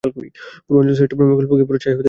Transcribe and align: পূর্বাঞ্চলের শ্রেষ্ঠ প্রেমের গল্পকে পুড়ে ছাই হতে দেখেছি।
পূর্বাঞ্চলের 0.65 0.97
শ্রেষ্ঠ 0.99 1.13
প্রেমের 1.17 1.37
গল্পকে 1.37 1.65
পুড়ে 1.67 1.79
ছাই 1.83 1.87
হতে 1.89 1.89
দেখেছি। 1.89 1.99